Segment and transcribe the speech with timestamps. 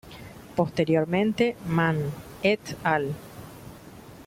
[0.55, 1.99] Posteriormente, Mann
[2.41, 3.13] "et al".